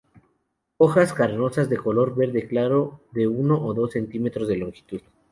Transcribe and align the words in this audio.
Hojas 0.77 1.13
carnosas, 1.13 1.69
de 1.69 1.77
color 1.77 2.15
verde 2.15 2.47
claro, 2.47 3.01
de 3.11 3.27
uno 3.27 3.63
o 3.63 3.71
dos 3.75 3.91
centímetros 3.91 4.47
de 4.47 4.57
longitud. 4.57 5.01